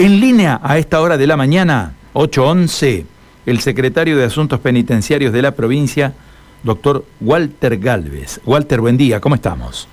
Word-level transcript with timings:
En 0.00 0.18
línea 0.18 0.58
a 0.62 0.78
esta 0.78 1.02
hora 1.02 1.18
de 1.18 1.26
la 1.26 1.36
mañana, 1.36 1.92
8.11, 2.14 3.04
el 3.44 3.60
secretario 3.60 4.16
de 4.16 4.24
Asuntos 4.24 4.58
Penitenciarios 4.58 5.30
de 5.30 5.42
la 5.42 5.50
provincia, 5.50 6.14
doctor 6.62 7.04
Walter 7.20 7.76
Galvez. 7.76 8.40
Walter, 8.46 8.80
buen 8.80 8.96
día, 8.96 9.20
¿cómo 9.20 9.34
estamos? 9.34 9.86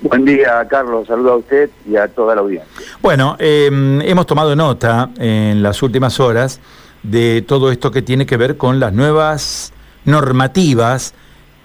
Buen 0.00 0.24
día, 0.24 0.64
Carlos. 0.70 1.08
Saludo 1.08 1.32
a 1.32 1.36
usted 1.38 1.70
y 1.90 1.96
a 1.96 2.06
toda 2.06 2.36
la 2.36 2.42
audiencia. 2.42 2.70
Bueno, 3.02 3.34
em, 3.40 4.00
hemos 4.02 4.28
tomado 4.28 4.54
nota 4.54 5.10
en 5.18 5.60
las 5.60 5.82
últimas 5.82 6.20
horas 6.20 6.60
de 7.02 7.42
todo 7.42 7.72
esto 7.72 7.90
que 7.90 8.02
tiene 8.02 8.26
que 8.26 8.36
ver 8.36 8.56
con 8.56 8.78
las 8.78 8.92
nuevas 8.92 9.72
normativas 10.04 11.14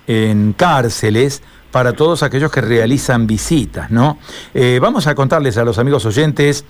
en 0.07 0.53
cárceles 0.53 1.43
para 1.69 1.93
todos 1.93 2.23
aquellos 2.23 2.51
que 2.51 2.61
realizan 2.61 3.27
visitas, 3.27 3.91
¿no? 3.91 4.17
Eh, 4.55 4.79
vamos 4.81 5.05
a 5.05 5.13
contarles 5.13 5.57
a 5.57 5.63
los 5.63 5.77
amigos 5.77 6.07
oyentes, 6.07 6.65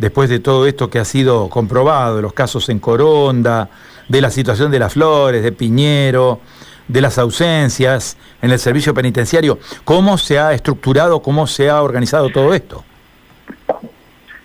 después 0.00 0.30
de 0.30 0.40
todo 0.40 0.66
esto 0.66 0.88
que 0.88 0.98
ha 0.98 1.04
sido 1.04 1.48
comprobado, 1.50 2.16
de 2.16 2.22
los 2.22 2.32
casos 2.32 2.70
en 2.70 2.78
Coronda, 2.78 3.68
de 4.08 4.20
la 4.20 4.30
situación 4.30 4.70
de 4.70 4.78
las 4.78 4.94
flores, 4.94 5.42
de 5.42 5.52
Piñero, 5.52 6.40
de 6.88 7.00
las 7.02 7.18
ausencias 7.18 8.16
en 8.40 8.50
el 8.50 8.58
servicio 8.58 8.94
penitenciario, 8.94 9.58
cómo 9.84 10.16
se 10.16 10.38
ha 10.38 10.54
estructurado, 10.54 11.20
cómo 11.20 11.46
se 11.46 11.68
ha 11.68 11.82
organizado 11.82 12.30
todo 12.30 12.54
esto. 12.54 12.82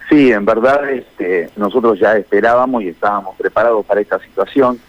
Sí, 0.10 0.32
en 0.32 0.46
verdad 0.46 0.88
este, 0.90 1.50
nosotros 1.56 1.98
ya 2.00 2.16
esperábamos 2.18 2.84
y 2.84 2.90
estábamos 2.90 3.36
preparados 3.38 3.86
para 3.86 4.02
esta 4.02 4.20
situación 4.20 4.80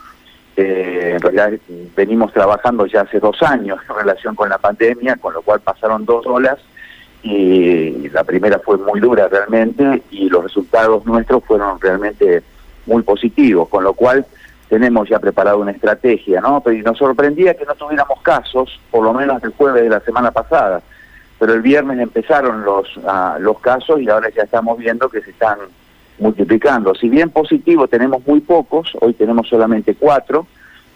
eh, 0.56 1.12
en 1.16 1.20
realidad 1.20 1.52
venimos 1.95 2.32
trabajando 2.32 2.87
ya 2.87 3.02
hace 3.02 3.20
dos 3.20 3.42
años 3.42 3.78
en 3.88 3.95
relación 3.95 4.34
con 4.34 4.48
la 4.48 4.56
pandemia, 4.56 5.16
con 5.16 5.34
lo 5.34 5.42
cual 5.42 5.60
pasaron 5.60 6.06
dos 6.06 6.26
olas 6.26 6.59
y 7.28 8.08
la 8.10 8.22
primera 8.24 8.58
fue 8.60 8.78
muy 8.78 9.00
dura 9.00 9.28
realmente 9.28 10.02
y 10.10 10.28
los 10.28 10.44
resultados 10.44 11.04
nuestros 11.06 11.44
fueron 11.44 11.80
realmente 11.80 12.42
muy 12.86 13.02
positivos, 13.02 13.68
con 13.68 13.82
lo 13.82 13.94
cual 13.94 14.24
tenemos 14.68 15.09
ya 15.09 15.18
preparado 15.18 15.59
una 15.59 15.73
estrategia, 15.73 16.40
¿no? 16.40 16.60
Pero 16.60 16.82
nos 16.82 16.98
sorprendía 16.98 17.54
que 17.54 17.64
no 17.64 17.74
tuviéramos 17.74 18.20
casos, 18.23 18.80
por 18.90 19.04
lo 19.04 19.12
menos 19.12 19.42
el 19.42 19.51
jueves 19.51 19.82
de 19.82 19.88
la 19.88 20.01
semana 20.01 20.30
pasada, 20.30 20.82
pero 21.38 21.52
el 21.52 21.62
viernes 21.62 21.98
empezaron 21.98 22.64
los, 22.64 22.88
ah, 23.06 23.36
los 23.40 23.58
casos 23.58 24.01
y 24.01 24.08
ahora 24.08 24.29
ya 24.30 24.42
estamos 24.42 24.79
viendo 24.79 25.08
que 25.08 25.20
se 25.20 25.30
están 25.30 25.58
multiplicando. 26.18 26.95
Si 26.95 27.08
bien 27.08 27.30
positivo 27.30 27.88
tenemos 27.88 28.26
muy 28.26 28.40
pocos, 28.40 28.92
hoy 29.01 29.14
tenemos 29.14 29.48
solamente 29.48 29.95
cuatro, 29.95 30.46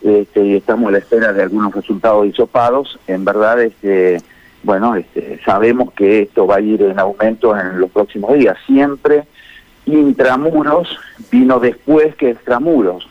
este, 0.03 0.45
y 0.45 0.57
estamos 0.57 0.89
a 0.89 0.93
la 0.93 0.99
espera 0.99 1.33
de 1.33 1.43
algunos 1.43 1.75
resultados 1.75 2.25
disopados, 2.25 2.99
en 3.07 3.25
verdad, 3.25 3.61
este, 3.61 4.23
bueno, 4.63 4.95
este, 4.95 5.41
sabemos 5.45 5.93
que 5.93 6.23
esto 6.23 6.47
va 6.47 6.57
a 6.57 6.61
ir 6.61 6.83
en 6.83 6.99
aumento 6.99 7.59
en 7.59 7.81
los 7.81 7.91
próximos 7.91 8.35
días. 8.35 8.57
Siempre 8.67 9.25
intramuros 9.87 10.99
vino 11.31 11.59
después 11.59 12.15
que 12.17 12.31
extramuros. 12.31 13.09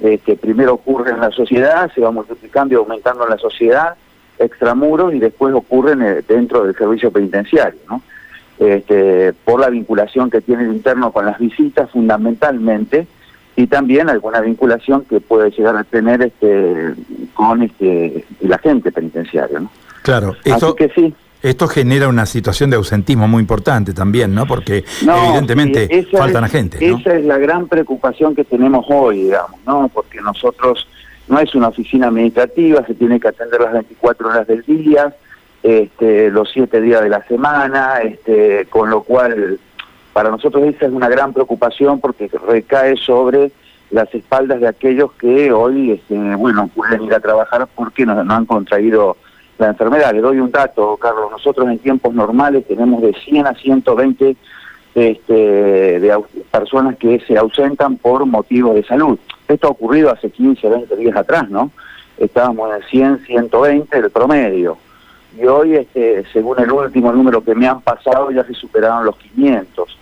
este, 0.00 0.36
primero 0.36 0.74
ocurre 0.74 1.12
en 1.12 1.20
la 1.20 1.30
sociedad, 1.30 1.90
se 1.94 2.00
va 2.00 2.10
multiplicando 2.10 2.74
y 2.74 2.76
aumentando 2.76 3.24
en 3.24 3.30
la 3.30 3.38
sociedad, 3.38 3.94
extramuros, 4.38 5.14
y 5.14 5.18
después 5.18 5.54
ocurren 5.54 6.24
dentro 6.26 6.64
del 6.64 6.74
servicio 6.74 7.10
penitenciario. 7.10 7.80
¿no? 7.88 8.02
este, 8.58 9.32
por 9.44 9.60
la 9.60 9.68
vinculación 9.68 10.30
que 10.30 10.40
tiene 10.40 10.64
el 10.64 10.72
interno 10.72 11.12
con 11.12 11.26
las 11.26 11.38
visitas 11.38 11.90
fundamentalmente 11.90 13.06
y 13.56 13.66
también 13.66 14.08
alguna 14.08 14.40
vinculación 14.40 15.04
que 15.04 15.20
puede 15.20 15.50
llegar 15.50 15.76
a 15.76 15.84
tener 15.84 16.22
este, 16.22 16.94
con 17.34 17.62
este, 17.62 18.24
el 18.40 18.52
agente 18.52 18.90
penitenciario. 18.90 19.60
¿no? 19.60 19.70
Claro, 20.04 20.36
esto, 20.44 20.76
que 20.76 20.90
sí. 20.90 21.14
Esto 21.42 21.66
genera 21.66 22.08
una 22.08 22.26
situación 22.26 22.68
de 22.68 22.76
ausentismo 22.76 23.26
muy 23.26 23.40
importante 23.40 23.94
también, 23.94 24.34
¿no? 24.34 24.46
Porque 24.46 24.84
evidentemente 25.00 26.06
faltan 26.12 26.44
agentes. 26.44 26.82
Esa 26.82 27.14
es 27.14 27.24
la 27.24 27.38
gran 27.38 27.68
preocupación 27.68 28.34
que 28.34 28.44
tenemos 28.44 28.84
hoy, 28.90 29.24
digamos, 29.24 29.58
¿no? 29.66 29.90
Porque 29.92 30.20
nosotros 30.20 30.86
no 31.26 31.38
es 31.38 31.54
una 31.54 31.68
oficina 31.68 32.08
administrativa, 32.08 32.84
se 32.86 32.94
tiene 32.94 33.18
que 33.18 33.28
atender 33.28 33.62
las 33.62 33.72
24 33.72 34.28
horas 34.28 34.46
del 34.46 34.62
día, 34.64 35.14
este, 35.62 36.30
los 36.30 36.50
siete 36.52 36.82
días 36.82 37.02
de 37.02 37.08
la 37.08 37.24
semana, 37.24 38.00
este, 38.02 38.66
con 38.68 38.90
lo 38.90 39.04
cual 39.04 39.58
para 40.12 40.30
nosotros 40.30 40.64
esa 40.64 40.84
es 40.84 40.92
una 40.92 41.08
gran 41.08 41.32
preocupación 41.32 41.98
porque 41.98 42.30
recae 42.46 42.96
sobre 42.96 43.52
las 43.90 44.14
espaldas 44.14 44.60
de 44.60 44.68
aquellos 44.68 45.12
que 45.14 45.50
hoy, 45.50 45.92
este, 45.92 46.14
bueno, 46.36 46.68
pueden 46.74 47.04
ir 47.04 47.14
a 47.14 47.20
trabajar 47.20 47.68
porque 47.74 48.04
no, 48.04 48.20
han 48.20 48.44
contraído 48.44 49.16
la 49.58 49.68
enfermedad. 49.68 50.12
Le 50.12 50.20
doy 50.20 50.38
un 50.40 50.50
dato, 50.50 50.96
Carlos, 50.96 51.30
nosotros 51.30 51.68
en 51.68 51.78
tiempos 51.78 52.14
normales 52.14 52.66
tenemos 52.66 53.02
de 53.02 53.12
100 53.12 53.46
a 53.46 53.54
120 53.54 54.36
este, 54.94 55.32
de 55.32 56.22
personas 56.50 56.96
que 56.96 57.20
se 57.20 57.36
ausentan 57.36 57.96
por 57.96 58.24
motivos 58.26 58.74
de 58.74 58.84
salud. 58.84 59.18
Esto 59.48 59.68
ha 59.68 59.70
ocurrido 59.70 60.10
hace 60.10 60.30
15, 60.30 60.68
20 60.68 60.96
días 60.96 61.16
atrás, 61.16 61.48
¿no? 61.50 61.70
Estábamos 62.16 62.70
en 62.74 62.82
100, 62.82 63.26
120 63.26 63.98
el 63.98 64.10
promedio 64.10 64.78
y 65.36 65.46
hoy, 65.46 65.76
este, 65.76 66.24
según 66.32 66.60
el 66.60 66.70
último 66.70 67.12
número 67.12 67.42
que 67.42 67.54
me 67.54 67.66
han 67.66 67.80
pasado, 67.80 68.30
ya 68.30 68.44
se 68.44 68.54
superaron 68.54 69.04
los 69.04 69.16
500, 69.16 69.98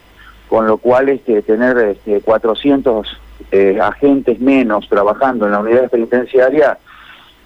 con 0.48 0.66
lo 0.66 0.76
cual 0.76 1.08
este, 1.08 1.40
tener 1.42 1.78
este, 1.78 2.20
400 2.20 3.20
eh, 3.50 3.78
agentes 3.80 4.40
menos 4.40 4.88
trabajando 4.88 5.46
en 5.46 5.52
la 5.52 5.60
unidad 5.60 5.90
penitenciaria 5.90 6.78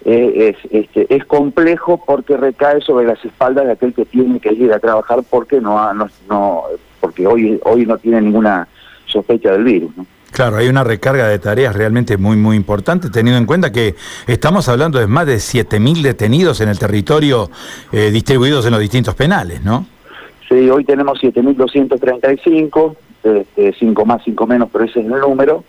eh, 0.09 0.55
es, 0.55 0.73
este, 0.73 1.13
es 1.13 1.25
complejo 1.25 2.01
porque 2.07 2.37
recae 2.37 2.81
sobre 2.81 3.07
las 3.07 3.23
espaldas 3.25 3.67
de 3.67 3.73
aquel 3.73 3.93
que 3.93 4.05
tiene 4.05 4.39
que 4.39 4.53
ir 4.53 4.73
a 4.73 4.79
trabajar 4.79 5.25
porque 5.29 5.61
no, 5.61 5.93
no, 5.95 6.09
no 6.29 6.63
porque 7.01 7.27
hoy 7.27 7.59
hoy 7.65 7.85
no 7.87 7.99
tiene 7.99 8.21
ninguna 8.21 8.69
sospecha 9.07 9.51
del 9.51 9.65
virus. 9.65 9.97
¿no? 9.97 10.07
Claro, 10.31 10.59
hay 10.59 10.69
una 10.69 10.85
recarga 10.85 11.27
de 11.27 11.41
tareas 11.41 11.75
realmente 11.75 12.19
muy, 12.19 12.37
muy 12.37 12.57
importante, 12.57 13.11
teniendo 13.11 13.39
en 13.39 13.47
cuenta 13.47 13.73
que 13.73 13.97
estamos 14.29 14.69
hablando 14.69 15.01
de 15.01 15.09
más 15.09 15.27
de 15.27 15.37
7.000 15.37 16.03
detenidos 16.03 16.61
en 16.61 16.69
el 16.69 16.79
territorio 16.79 17.51
eh, 17.91 18.11
distribuidos 18.13 18.65
en 18.67 18.73
los 18.73 18.81
distintos 18.81 19.17
penales, 19.17 19.65
¿no? 19.65 19.87
Sí, 20.49 20.71
hoy 20.71 20.85
tenemos 20.85 21.19
7.235, 21.21 22.97
este, 23.25 23.75
5 23.77 24.05
más, 24.05 24.23
5 24.25 24.47
menos, 24.47 24.69
pero 24.73 24.85
ese 24.85 25.01
es 25.01 25.07
el 25.07 25.19
número, 25.19 25.65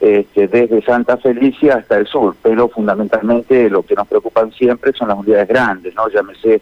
este, 0.00 0.48
desde 0.48 0.82
Santa 0.82 1.16
Felicia 1.16 1.76
hasta 1.76 1.96
el 1.96 2.06
sur, 2.06 2.36
pero 2.42 2.68
fundamentalmente 2.68 3.70
lo 3.70 3.82
que 3.82 3.94
nos 3.94 4.06
preocupan 4.06 4.52
siempre 4.52 4.92
son 4.92 5.08
las 5.08 5.18
unidades 5.18 5.48
grandes, 5.48 5.94
¿no? 5.94 6.08
Llámese 6.08 6.60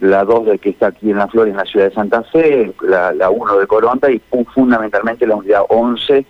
la 0.00 0.24
2 0.24 0.46
de 0.46 0.58
que 0.58 0.70
está 0.70 0.88
aquí 0.88 1.10
en 1.10 1.18
La 1.18 1.28
Flor, 1.28 1.48
en 1.48 1.56
la 1.56 1.64
ciudad 1.64 1.88
de 1.88 1.94
Santa 1.94 2.22
Fe, 2.22 2.72
la, 2.82 3.12
la 3.12 3.30
1 3.30 3.58
de 3.58 3.66
Coronta 3.66 4.10
y 4.10 4.20
fundamentalmente 4.54 5.26
la 5.26 5.36
unidad 5.36 5.62
11 5.68 6.24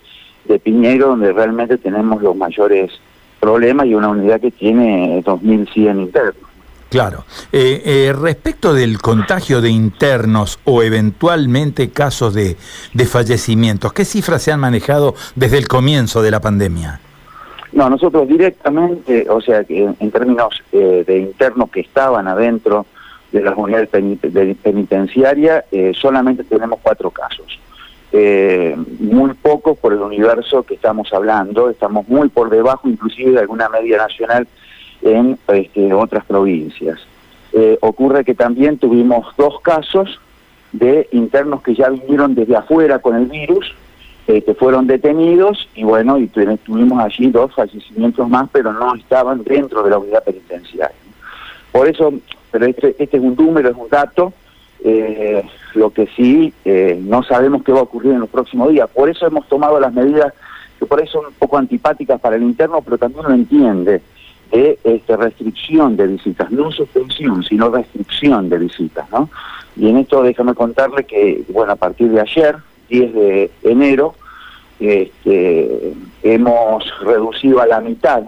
de 0.46 0.58
Piñero, 0.58 1.08
donde 1.08 1.32
realmente 1.32 1.78
tenemos 1.78 2.20
los 2.22 2.34
mayores 2.34 2.90
problemas 3.38 3.86
y 3.86 3.94
una 3.94 4.08
unidad 4.08 4.40
que 4.40 4.50
tiene 4.50 5.22
2.100 5.24 6.00
internos. 6.00 6.49
Claro. 6.90 7.24
Eh, 7.52 7.82
eh, 7.84 8.12
respecto 8.12 8.74
del 8.74 9.00
contagio 9.00 9.60
de 9.60 9.70
internos 9.70 10.58
o 10.64 10.82
eventualmente 10.82 11.90
casos 11.90 12.34
de, 12.34 12.56
de, 12.92 13.06
fallecimientos, 13.06 13.92
¿qué 13.92 14.04
cifras 14.04 14.42
se 14.42 14.52
han 14.52 14.60
manejado 14.60 15.14
desde 15.36 15.58
el 15.58 15.68
comienzo 15.68 16.20
de 16.20 16.30
la 16.30 16.40
pandemia? 16.40 17.00
No, 17.72 17.88
nosotros 17.88 18.26
directamente, 18.26 19.26
o 19.30 19.40
sea, 19.40 19.64
en 19.68 20.10
términos 20.10 20.60
eh, 20.72 21.04
de 21.06 21.18
internos 21.18 21.70
que 21.70 21.80
estaban 21.80 22.26
adentro 22.26 22.86
de 23.30 23.42
las 23.42 23.56
unidades 23.56 23.88
penitenciarias, 24.60 25.64
solamente 25.94 26.42
tenemos 26.42 26.80
cuatro 26.82 27.12
casos 27.12 27.60
eh, 28.12 28.76
muy 28.98 29.34
pocos 29.34 29.78
por 29.78 29.92
el 29.92 30.00
universo 30.00 30.64
que 30.64 30.74
estamos 30.74 31.12
hablando, 31.12 31.70
estamos 31.70 32.08
muy 32.08 32.28
por 32.28 32.50
debajo 32.50 32.88
inclusive 32.88 33.32
de 33.32 33.38
alguna 33.38 33.68
media 33.68 33.98
nacional 33.98 34.48
en 35.02 35.38
este, 35.48 35.92
otras 35.92 36.24
provincias. 36.24 36.98
Eh, 37.52 37.78
ocurre 37.80 38.24
que 38.24 38.34
también 38.34 38.78
tuvimos 38.78 39.26
dos 39.36 39.60
casos 39.60 40.20
de 40.72 41.08
internos 41.10 41.62
que 41.62 41.74
ya 41.74 41.88
vinieron 41.88 42.34
desde 42.34 42.56
afuera 42.56 43.00
con 43.00 43.16
el 43.16 43.26
virus, 43.26 43.74
eh, 44.28 44.42
que 44.42 44.54
fueron 44.54 44.86
detenidos 44.86 45.68
y 45.74 45.82
bueno, 45.82 46.18
y 46.18 46.28
tuvimos 46.28 47.00
allí 47.00 47.30
dos 47.30 47.52
fallecimientos 47.54 48.28
más, 48.28 48.48
pero 48.52 48.72
no 48.72 48.94
estaban 48.94 49.42
dentro 49.42 49.82
de 49.82 49.90
la 49.90 49.98
unidad 49.98 50.22
penitenciaria. 50.22 50.94
Por 51.72 51.88
eso, 51.88 52.12
pero 52.52 52.66
este, 52.66 52.94
este 52.98 53.16
es 53.16 53.22
un 53.22 53.34
número, 53.34 53.70
es 53.70 53.76
un 53.76 53.88
dato, 53.88 54.32
eh, 54.84 55.42
lo 55.74 55.90
que 55.90 56.06
sí, 56.16 56.52
no 57.00 57.22
sabemos 57.22 57.62
qué 57.64 57.72
va 57.72 57.80
a 57.80 57.84
ocurrir 57.84 58.12
en 58.12 58.20
los 58.20 58.28
próximos 58.28 58.70
días. 58.70 58.88
Por 58.90 59.08
eso 59.08 59.26
hemos 59.26 59.48
tomado 59.48 59.78
las 59.80 59.92
medidas 59.92 60.32
que 60.78 60.86
por 60.86 61.00
ahí 61.00 61.06
son 61.06 61.26
un 61.26 61.34
poco 61.34 61.58
antipáticas 61.58 62.20
para 62.20 62.36
el 62.36 62.42
interno, 62.42 62.80
pero 62.80 62.98
también 62.98 63.24
lo 63.24 63.34
entiende, 63.34 64.00
de 64.50 64.78
este, 64.84 65.16
restricción 65.16 65.96
de 65.96 66.06
visitas, 66.06 66.50
no 66.50 66.70
suspensión, 66.72 67.42
sino 67.44 67.70
restricción 67.70 68.48
de 68.48 68.58
visitas. 68.58 69.10
¿no? 69.10 69.30
Y 69.76 69.88
en 69.88 69.98
esto 69.98 70.22
déjame 70.22 70.54
contarle 70.54 71.04
que, 71.04 71.44
bueno, 71.48 71.72
a 71.72 71.76
partir 71.76 72.10
de 72.10 72.20
ayer, 72.20 72.56
10 72.88 73.14
de 73.14 73.50
enero, 73.62 74.14
este, 74.80 75.94
hemos 76.22 76.84
reducido 77.00 77.60
a 77.60 77.66
la 77.66 77.80
mitad 77.80 78.24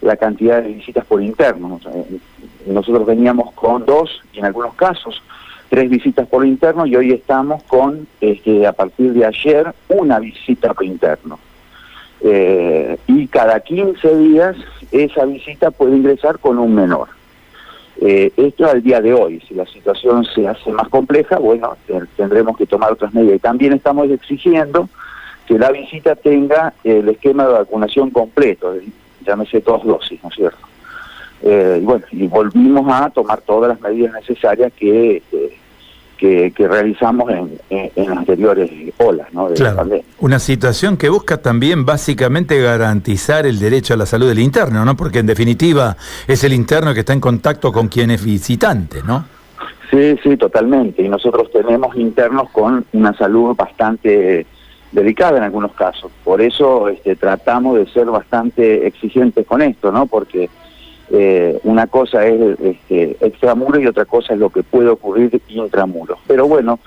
la 0.00 0.16
cantidad 0.16 0.60
de 0.62 0.72
visitas 0.72 1.04
por 1.04 1.22
interno. 1.22 1.80
Nosotros 2.66 3.06
veníamos 3.06 3.52
con 3.52 3.86
dos 3.86 4.20
y 4.32 4.40
en 4.40 4.46
algunos 4.46 4.74
casos 4.74 5.22
tres 5.72 5.88
visitas 5.88 6.28
por 6.28 6.44
interno 6.44 6.84
y 6.84 6.94
hoy 6.96 7.12
estamos 7.12 7.62
con, 7.62 8.06
este, 8.20 8.66
a 8.66 8.72
partir 8.72 9.14
de 9.14 9.24
ayer, 9.24 9.72
una 9.88 10.18
visita 10.18 10.74
por 10.74 10.84
interno. 10.84 11.38
Eh, 12.20 12.98
y 13.06 13.26
cada 13.28 13.58
15 13.58 14.16
días 14.18 14.56
esa 14.92 15.24
visita 15.24 15.70
puede 15.70 15.96
ingresar 15.96 16.38
con 16.38 16.58
un 16.58 16.74
menor. 16.74 17.08
Eh, 18.00 18.32
esto 18.36 18.66
al 18.66 18.82
día 18.82 19.00
de 19.00 19.14
hoy, 19.14 19.40
si 19.46 19.54
la 19.54 19.66
situación 19.66 20.24
se 20.24 20.46
hace 20.48 20.70
más 20.72 20.88
compleja, 20.88 21.38
bueno, 21.38 21.76
tendremos 22.16 22.56
que 22.56 22.66
tomar 22.66 22.92
otras 22.92 23.12
medidas. 23.14 23.36
Y 23.36 23.40
también 23.40 23.72
estamos 23.72 24.10
exigiendo 24.10 24.88
que 25.46 25.58
la 25.58 25.70
visita 25.70 26.16
tenga 26.16 26.72
el 26.84 27.08
esquema 27.08 27.46
de 27.46 27.52
vacunación 27.52 28.10
completo, 28.10 28.74
llámese 29.24 29.60
dos 29.60 29.84
dosis, 29.84 30.22
¿no 30.22 30.28
es 30.30 30.34
cierto? 30.34 30.58
Eh, 31.42 31.78
y 31.80 31.84
bueno, 31.84 32.04
y 32.12 32.26
volvimos 32.28 32.86
a 32.88 33.10
tomar 33.10 33.40
todas 33.40 33.68
las 33.68 33.80
medidas 33.80 34.14
necesarias 34.14 34.72
que, 34.74 35.22
que, 36.22 36.68
realizamos 36.68 37.30
en, 37.30 37.58
en, 37.70 38.08
las 38.08 38.18
anteriores 38.18 38.70
olas 38.98 39.32
¿no? 39.32 39.48
de 39.48 39.58
la 39.58 39.74
pandemia. 39.74 40.04
Una 40.20 40.38
situación 40.38 40.96
que 40.96 41.08
busca 41.08 41.38
también 41.38 41.84
básicamente 41.84 42.60
garantizar 42.60 43.44
el 43.46 43.58
derecho 43.58 43.94
a 43.94 43.96
la 43.96 44.06
salud 44.06 44.28
del 44.28 44.38
interno, 44.38 44.84
¿no? 44.84 44.96
Porque 44.96 45.18
en 45.18 45.26
definitiva 45.26 45.96
es 46.28 46.44
el 46.44 46.52
interno 46.52 46.94
que 46.94 47.00
está 47.00 47.12
en 47.12 47.20
contacto 47.20 47.72
con 47.72 47.88
quien 47.88 48.12
es 48.12 48.24
visitante, 48.24 49.02
¿no? 49.04 49.24
Sí, 49.90 50.16
sí, 50.22 50.36
totalmente. 50.36 51.02
Y 51.02 51.08
nosotros 51.08 51.50
tenemos 51.50 51.96
internos 51.96 52.48
con 52.50 52.84
una 52.92 53.12
salud 53.14 53.56
bastante 53.56 54.46
delicada 54.92 55.38
en 55.38 55.42
algunos 55.42 55.72
casos. 55.72 56.12
Por 56.22 56.40
eso 56.40 56.88
este, 56.88 57.16
tratamos 57.16 57.76
de 57.78 57.86
ser 57.86 58.06
bastante 58.06 58.86
exigentes 58.86 59.44
con 59.46 59.60
esto, 59.60 59.90
¿no? 59.90 60.06
Porque 60.06 60.48
eh, 61.10 61.58
una 61.64 61.86
cosa 61.86 62.26
es 62.26 62.58
este, 62.60 63.16
extramuro 63.20 63.80
y 63.80 63.86
otra 63.86 64.04
cosa 64.04 64.34
es 64.34 64.38
lo 64.38 64.50
que 64.50 64.62
puede 64.62 64.88
ocurrir 64.88 65.40
intramuro. 65.48 66.18
Pero 66.26 66.46
bueno, 66.48 66.78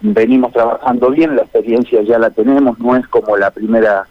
venimos 0.00 0.52
trabajando 0.52 1.10
bien, 1.10 1.36
la 1.36 1.42
experiencia 1.42 2.02
ya 2.02 2.18
la 2.18 2.30
tenemos, 2.30 2.78
no 2.78 2.96
es 2.96 3.06
como 3.08 3.36
la 3.36 3.50
primera 3.50 4.06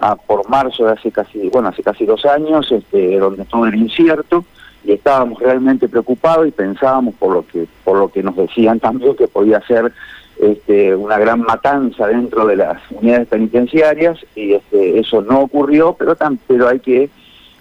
ah, 0.00 0.16
por 0.16 0.48
marzo 0.48 0.86
de 0.86 0.92
hace 0.92 1.10
casi, 1.10 1.48
bueno, 1.48 1.68
hace 1.68 1.82
casi 1.82 2.04
dos 2.04 2.24
años, 2.26 2.70
este, 2.72 3.18
donde 3.18 3.44
todo 3.44 3.66
era 3.66 3.76
incierto 3.76 4.44
y 4.84 4.92
estábamos 4.92 5.40
realmente 5.40 5.88
preocupados 5.88 6.46
y 6.46 6.52
pensábamos 6.52 7.14
por 7.16 7.32
lo 7.32 7.46
que 7.46 7.66
por 7.84 7.98
lo 7.98 8.08
que 8.08 8.22
nos 8.22 8.36
decían 8.36 8.78
también 8.78 9.16
que 9.16 9.26
podía 9.26 9.60
ser 9.62 9.92
este, 10.40 10.94
una 10.94 11.18
gran 11.18 11.40
matanza 11.40 12.06
dentro 12.06 12.46
de 12.46 12.56
las 12.56 12.80
unidades 12.90 13.26
penitenciarias 13.28 14.18
y 14.34 14.52
este, 14.54 15.00
eso 15.00 15.22
no 15.22 15.40
ocurrió, 15.40 15.96
pero, 15.98 16.16
pero 16.46 16.68
hay 16.68 16.78
que 16.80 17.10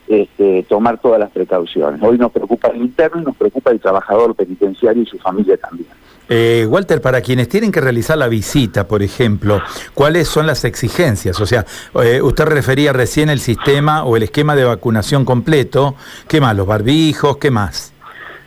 este, 0.07 0.63
tomar 0.63 0.99
todas 0.99 1.19
las 1.19 1.31
precauciones. 1.31 2.01
Hoy 2.01 2.17
nos 2.17 2.31
preocupa 2.31 2.67
el 2.69 2.77
interno 2.77 3.21
y 3.21 3.25
nos 3.25 3.35
preocupa 3.35 3.71
el 3.71 3.79
trabajador 3.79 4.35
penitenciario 4.35 5.03
y 5.03 5.05
su 5.05 5.17
familia 5.17 5.57
también. 5.57 5.89
Eh, 6.27 6.65
Walter, 6.67 7.01
para 7.01 7.21
quienes 7.21 7.49
tienen 7.49 7.71
que 7.71 7.81
realizar 7.81 8.17
la 8.17 8.27
visita, 8.27 8.87
por 8.87 9.03
ejemplo, 9.03 9.61
¿cuáles 9.93 10.27
son 10.27 10.47
las 10.47 10.65
exigencias? 10.65 11.39
O 11.39 11.45
sea, 11.45 11.65
eh, 12.03 12.21
usted 12.21 12.45
refería 12.45 12.93
recién 12.93 13.29
el 13.29 13.39
sistema 13.39 14.03
o 14.03 14.17
el 14.17 14.23
esquema 14.23 14.55
de 14.55 14.63
vacunación 14.63 15.23
completo. 15.23 15.95
¿Qué 16.27 16.41
más? 16.41 16.55
¿Los 16.55 16.65
barbijos? 16.65 17.37
¿Qué 17.37 17.51
más? 17.51 17.93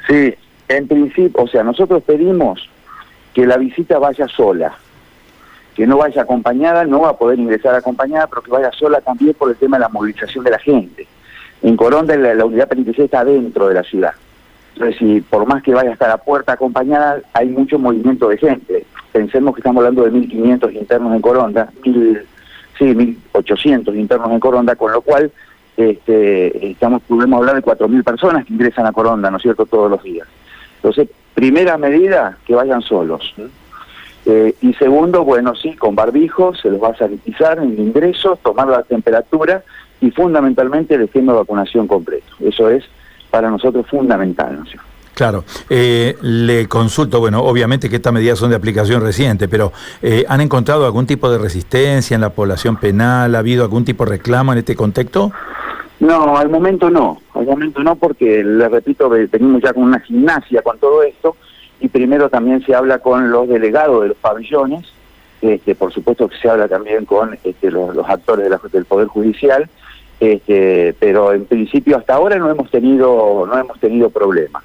Sí, 0.09 0.35
en 0.69 0.89
principio, 0.89 1.43
o 1.43 1.49
sea, 1.49 1.63
nosotros 1.63 2.03
pedimos 2.03 2.69
que 3.33 3.47
la 3.47 3.57
visita 3.57 3.99
vaya 3.99 4.27
sola, 4.27 4.77
que 5.77 5.87
no 5.87 5.99
vaya 5.99 6.23
acompañada, 6.23 6.85
no 6.85 7.03
va 7.03 7.11
a 7.11 7.17
poder 7.17 7.39
ingresar 7.39 7.75
acompañada, 7.77 8.27
pero 8.27 8.43
que 8.43 8.51
vaya 8.51 8.73
sola 8.73 9.01
también 9.01 9.35
por 9.35 9.51
el 9.51 9.57
tema 9.57 9.77
de 9.77 9.83
la 9.83 9.89
movilización 9.89 10.43
de 10.45 10.51
la 10.51 10.59
gente. 10.59 11.07
En 11.63 11.77
Coronda 11.77 12.17
la, 12.17 12.45
unidad 12.45 12.69
penitenciaria 12.69 13.05
está 13.07 13.25
dentro 13.25 13.69
de 13.69 13.75
la 13.75 13.83
ciudad. 13.83 14.13
Entonces, 14.75 14.99
si 14.99 15.21
por 15.23 15.47
más 15.47 15.63
que 15.63 15.75
vaya 15.75 15.93
hasta 15.93 16.09
la 16.09 16.19
puerta 16.19 16.53
acompañada, 16.53 17.21
hay 17.33 17.49
mucho 17.49 17.79
movimiento 17.79 18.29
de 18.29 18.39
gente. 18.39 18.87
Pensemos 19.13 19.55
que 19.55 19.61
estamos 19.61 19.81
hablando 19.81 20.05
de 20.05 20.13
1.500 20.13 20.75
internos 20.75 21.15
en 21.15 21.21
Coronda, 21.21 21.69
mil, 21.85 22.21
sí, 22.79 22.85
1.800 22.85 23.97
internos 23.97 24.31
en 24.31 24.41
Coronda, 24.41 24.77
con 24.77 24.93
lo 24.93 25.01
cual 25.01 25.33
este, 25.77 26.71
estamos, 26.71 27.03
podemos 27.03 27.39
hablar 27.39 27.57
de 27.57 27.63
4.000 27.63 28.05
personas 28.05 28.45
que 28.45 28.53
ingresan 28.53 28.87
a 28.87 28.93
Coronda, 28.93 29.31
¿no 29.31 29.39
es 29.39 29.43
cierto?, 29.43 29.67
todos 29.67 29.91
los 29.91 30.03
días. 30.03 30.29
Entonces, 30.77 31.09
primera 31.35 31.77
medida, 31.77 32.39
que 32.47 32.55
vayan 32.55 32.83
solos. 32.83 33.35
Eh, 34.27 34.55
y 34.61 34.75
segundo, 34.75 35.25
bueno, 35.25 35.55
sí, 35.55 35.75
con 35.75 35.95
barbijo 35.95 36.55
se 36.55 36.71
los 36.71 36.83
va 36.83 36.89
a 36.89 36.97
sanitizar 36.97 37.59
en 37.59 37.71
el 37.71 37.79
ingreso, 37.81 38.39
tomar 38.43 38.69
la 38.69 38.83
temperatura 38.83 39.63
y 40.01 40.11
fundamentalmente 40.11 40.95
el 40.95 41.03
esquema 41.03 41.33
de 41.33 41.39
vacunación 41.39 41.87
completo. 41.87 42.27
Eso 42.41 42.69
es 42.69 42.85
para 43.31 43.51
nosotros 43.51 43.87
fundamental. 43.87 44.61
¿no? 44.61 44.65
Claro, 45.19 45.45
eh, 45.69 46.17
le 46.23 46.69
consulto, 46.69 47.19
bueno, 47.19 47.43
obviamente 47.43 47.91
que 47.91 47.97
estas 47.97 48.13
medidas 48.13 48.39
son 48.39 48.51
de 48.51 48.57
aplicación 48.57 49.03
reciente, 49.03 49.49
pero 49.49 49.73
eh, 50.01 50.25
¿han 50.29 50.41
encontrado 50.41 50.87
algún 50.87 51.07
tipo 51.07 51.29
de 51.29 51.39
resistencia 51.39 52.15
en 52.15 52.21
la 52.21 52.31
población 52.31 52.77
penal? 52.77 53.35
¿Ha 53.35 53.41
habido 53.41 53.65
algún 53.65 53.85
tipo 53.85 54.05
de 54.05 54.13
reclamo 54.13 54.53
en 54.53 54.59
este 54.59 54.77
contexto? 54.77 55.33
No, 55.99 56.37
al 56.37 56.49
momento 56.49 56.89
no, 56.89 57.21
al 57.35 57.47
momento 57.47 57.83
no, 57.83 57.97
porque 57.97 58.45
le 58.45 58.69
repito, 58.69 59.09
venimos 59.09 59.61
ya 59.61 59.73
con 59.73 59.83
una 59.83 59.99
gimnasia 59.99 60.63
con 60.63 60.79
todo 60.79 61.03
esto, 61.03 61.35
y 61.81 61.89
primero 61.89 62.29
también 62.29 62.65
se 62.65 62.77
habla 62.77 63.01
con 63.01 63.33
los 63.33 63.49
delegados 63.49 64.03
de 64.03 64.09
los 64.11 64.17
pabellones, 64.19 64.87
este, 65.41 65.75
por 65.75 65.93
supuesto 65.93 66.29
que 66.29 66.37
se 66.37 66.49
habla 66.49 66.69
también 66.69 67.05
con 67.05 67.37
este, 67.43 67.73
los, 67.73 67.97
actores 68.09 68.49
del 68.73 68.85
Poder 68.85 69.09
Judicial, 69.09 69.69
este, 70.21 70.95
pero 70.99 71.33
en 71.33 71.45
principio 71.45 71.97
hasta 71.97 72.15
ahora 72.15 72.37
no 72.39 72.51
hemos 72.51 72.71
tenido 72.71 73.47
no 73.47 73.59
hemos 73.59 73.79
tenido 73.79 74.11
problemas. 74.11 74.65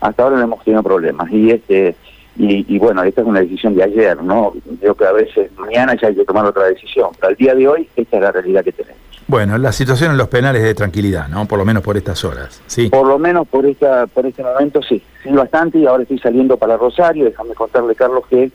Hasta 0.00 0.22
ahora 0.22 0.36
no 0.36 0.44
hemos 0.44 0.64
tenido 0.64 0.82
problemas. 0.82 1.30
Y 1.30 1.50
este 1.50 1.96
y, 2.38 2.78
bueno 2.78 3.02
esta 3.02 3.22
es 3.22 3.26
una 3.26 3.40
decisión 3.40 3.74
de 3.74 3.82
ayer 3.82 4.22
no 4.22 4.52
creo 4.78 4.94
que 4.94 5.06
a 5.06 5.12
veces 5.12 5.50
mañana 5.56 5.94
ya 6.00 6.08
hay 6.08 6.14
que 6.14 6.24
tomar 6.24 6.44
otra 6.44 6.64
decisión 6.64 7.08
pero 7.18 7.28
al 7.28 7.36
día 7.36 7.54
de 7.54 7.66
hoy 7.66 7.88
esta 7.96 8.16
es 8.16 8.22
la 8.22 8.32
realidad 8.32 8.62
que 8.62 8.72
tenemos. 8.72 9.00
Bueno 9.26 9.56
la 9.56 9.72
situación 9.72 10.10
en 10.10 10.18
los 10.18 10.28
penales 10.28 10.60
es 10.60 10.68
de 10.68 10.74
tranquilidad 10.74 11.28
no 11.28 11.46
por 11.46 11.58
lo 11.58 11.64
menos 11.64 11.82
por 11.82 11.96
estas 11.96 12.22
horas 12.24 12.62
sí 12.66 12.90
por 12.90 13.06
lo 13.06 13.18
menos 13.18 13.48
por 13.48 13.64
esta 13.64 14.06
por 14.06 14.26
este 14.26 14.42
momento 14.42 14.82
sí. 14.82 15.02
Sí 15.22 15.30
bastante 15.30 15.78
y 15.78 15.86
ahora 15.86 16.02
estoy 16.02 16.18
saliendo 16.18 16.56
para 16.56 16.76
Rosario. 16.76 17.24
Déjame 17.24 17.54
contarle 17.54 17.94
Carlos 17.94 18.24
que 18.28 18.50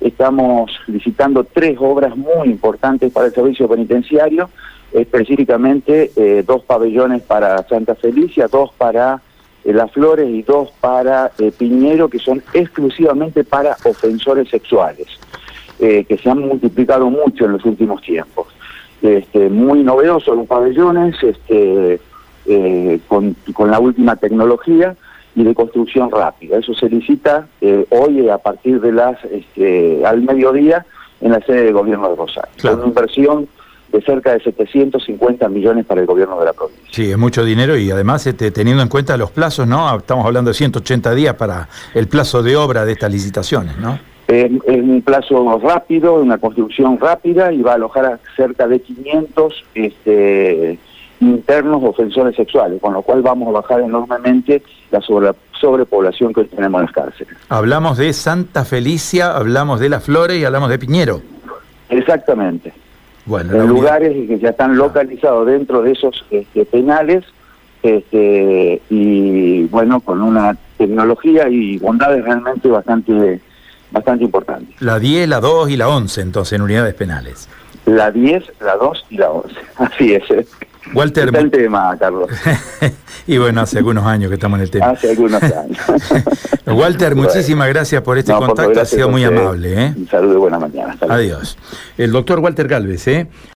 estamos 0.00 0.70
visitando 0.86 1.44
tres 1.44 1.76
obras 1.80 2.16
muy 2.16 2.48
importantes 2.48 3.12
para 3.12 3.26
el 3.26 3.32
servicio 3.32 3.68
penitenciario 3.68 4.50
específicamente 5.00 6.10
eh, 6.16 6.42
dos 6.46 6.62
pabellones 6.64 7.22
para 7.22 7.62
Santa 7.68 7.94
Felicia, 7.94 8.48
dos 8.48 8.70
para 8.78 9.20
eh, 9.64 9.72
Las 9.72 9.92
Flores 9.92 10.28
y 10.28 10.42
dos 10.42 10.70
para 10.80 11.32
eh, 11.38 11.52
Piñero, 11.56 12.08
que 12.08 12.18
son 12.18 12.42
exclusivamente 12.54 13.44
para 13.44 13.76
ofensores 13.84 14.48
sexuales, 14.48 15.06
que 15.78 16.18
se 16.22 16.30
han 16.30 16.38
multiplicado 16.38 17.10
mucho 17.10 17.44
en 17.44 17.52
los 17.52 17.64
últimos 17.66 18.00
tiempos. 18.00 18.46
Este, 19.02 19.50
muy 19.50 19.82
novedosos 19.82 20.34
los 20.34 20.46
pabellones, 20.46 21.14
este, 21.22 22.00
con, 23.06 23.36
con, 23.52 23.70
la 23.70 23.78
última 23.78 24.16
tecnología 24.16 24.96
y 25.34 25.44
de 25.44 25.54
construcción 25.54 26.10
rápida. 26.10 26.56
Eso 26.56 26.72
se 26.72 26.88
licita 26.88 27.46
hoy 27.90 28.26
a 28.30 28.38
partir 28.38 28.80
de 28.80 28.92
las, 28.92 29.22
este, 29.26 30.00
al 30.06 30.22
mediodía, 30.22 30.86
en 31.20 31.32
la 31.32 31.40
sede 31.40 31.64
del 31.64 31.74
gobierno 31.74 32.08
de 32.08 32.16
Rosario. 32.16 32.52
Claro. 32.56 32.78
Una 32.78 32.86
inversión 32.86 33.46
de 33.92 34.02
cerca 34.02 34.32
de 34.32 34.40
750 34.40 35.48
millones 35.48 35.86
para 35.86 36.00
el 36.00 36.06
gobierno 36.06 36.38
de 36.38 36.46
la 36.46 36.52
provincia. 36.52 36.84
Sí, 36.90 37.10
es 37.10 37.18
mucho 37.18 37.44
dinero 37.44 37.76
y 37.76 37.90
además 37.90 38.26
este, 38.26 38.50
teniendo 38.50 38.82
en 38.82 38.88
cuenta 38.88 39.16
los 39.16 39.30
plazos, 39.30 39.66
¿no? 39.66 39.96
Estamos 39.96 40.26
hablando 40.26 40.50
de 40.50 40.54
180 40.54 41.14
días 41.14 41.34
para 41.34 41.68
el 41.94 42.08
plazo 42.08 42.42
de 42.42 42.56
obra 42.56 42.84
de 42.84 42.92
estas 42.92 43.10
licitaciones, 43.10 43.76
¿no? 43.78 43.98
Es, 44.28 44.50
un 44.66 45.02
plazo 45.02 45.58
rápido, 45.60 46.14
una 46.14 46.38
construcción 46.38 46.98
rápida 46.98 47.52
y 47.52 47.62
va 47.62 47.72
a 47.72 47.74
alojar 47.76 48.06
a 48.06 48.18
cerca 48.36 48.66
de 48.66 48.80
500 48.80 49.64
este, 49.74 50.78
internos 51.20 51.82
ofensores 51.84 52.34
sexuales, 52.34 52.80
con 52.80 52.92
lo 52.92 53.02
cual 53.02 53.22
vamos 53.22 53.48
a 53.48 53.52
bajar 53.52 53.80
enormemente 53.80 54.62
la 54.90 55.00
sobrepoblación 55.00 56.32
que 56.32 56.40
hoy 56.40 56.46
tenemos 56.46 56.80
en 56.80 56.86
las 56.86 56.94
cárceles. 56.94 57.36
Hablamos 57.48 57.98
de 57.98 58.12
Santa 58.12 58.64
Felicia, 58.64 59.30
hablamos 59.36 59.78
de 59.78 59.90
Las 59.90 60.02
Flores 60.02 60.38
y 60.38 60.44
hablamos 60.44 60.70
de 60.70 60.78
Piñero. 60.80 61.22
Exactamente 61.88 62.72
en 63.26 63.66
lugares 63.66 64.12
que 64.28 64.38
ya 64.38 64.50
están 64.50 64.76
localizados 64.76 65.46
dentro 65.46 65.82
de 65.82 65.92
esos 65.92 66.24
este, 66.30 66.64
penales 66.64 67.24
este, 67.82 68.80
y 68.90 69.64
bueno, 69.64 70.00
con 70.00 70.22
una 70.22 70.56
tecnología 70.76 71.48
y 71.48 71.78
bondades 71.78 72.24
realmente 72.24 72.68
bastante, 72.68 73.40
bastante 73.90 74.24
importantes. 74.24 74.80
La 74.80 74.98
10, 74.98 75.28
la 75.28 75.40
2 75.40 75.70
y 75.70 75.76
la 75.76 75.88
11 75.88 76.20
entonces 76.20 76.52
en 76.54 76.62
unidades 76.62 76.94
penales. 76.94 77.48
La 77.84 78.10
10, 78.10 78.44
la 78.60 78.76
2 78.76 79.06
y 79.10 79.16
la 79.18 79.30
11, 79.30 79.56
así 79.76 80.14
es. 80.14 80.24
Walter. 80.94 81.26
Está 81.26 81.40
el 81.40 81.50
tema, 81.50 81.96
Carlos. 81.98 82.28
y 83.26 83.38
bueno, 83.38 83.60
hace 83.60 83.78
algunos 83.78 84.04
años 84.04 84.28
que 84.28 84.34
estamos 84.34 84.58
en 84.58 84.62
el 84.62 84.70
tema. 84.70 84.90
Hace 84.90 85.10
algunos 85.10 85.42
años. 85.42 85.78
Walter, 86.66 87.14
muchísimas 87.14 87.68
gracias 87.68 88.02
por 88.02 88.18
este 88.18 88.32
contacto, 88.32 88.80
ha 88.80 88.84
sido 88.84 89.08
muy 89.08 89.24
amable. 89.24 89.84
¿eh? 89.86 89.94
Un 89.96 90.08
saludo 90.08 90.34
y 90.34 90.36
buena 90.36 90.58
mañana. 90.58 90.96
Adiós. 91.08 91.56
El 91.96 92.12
doctor 92.12 92.40
Walter 92.40 92.68
Galvez, 92.68 93.06
¿eh? 93.08 93.28